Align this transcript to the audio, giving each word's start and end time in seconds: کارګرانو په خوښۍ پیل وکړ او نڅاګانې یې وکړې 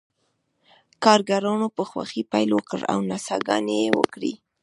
کارګرانو 1.03 1.67
په 1.75 1.83
خوښۍ 1.89 2.21
پیل 2.31 2.49
وکړ 2.53 2.79
او 2.91 2.97
نڅاګانې 3.09 3.75
یې 3.83 3.89
وکړې 3.99 4.33